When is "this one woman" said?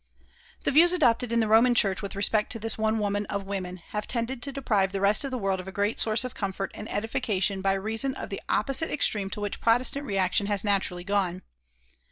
2.59-3.27